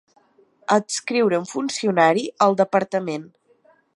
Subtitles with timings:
[0.75, 3.31] Adscriure un funcionari al departament.